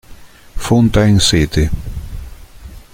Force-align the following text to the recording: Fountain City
Fountain 0.55 1.19
City 1.21 1.69